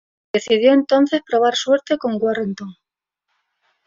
[0.33, 2.73] Decidió entonces probar suerte con Warrington.